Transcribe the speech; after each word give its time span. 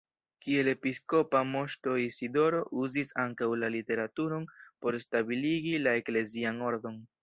Kiel 0.43 0.69
episkopa 0.69 1.41
moŝto 1.49 1.93
Isidoro 2.05 2.63
uzis 2.87 3.15
ankaŭ 3.27 3.53
la 3.65 3.71
literaturon 3.79 4.51
por 4.65 5.01
stabiligi 5.09 5.79
la 5.89 5.99
eklezian 6.05 6.71
ordon. 6.73 7.03